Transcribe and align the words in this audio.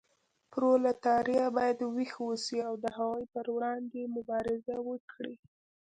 پرولتاریا 0.51 1.45
باید 1.57 1.79
ویښ 1.95 2.11
اوسي 2.27 2.57
او 2.67 2.73
د 2.83 2.85
هغوی 2.97 3.25
پر 3.33 3.45
وړاندې 3.55 4.11
مبارزه 4.15 4.75
وکړي. 4.89 5.35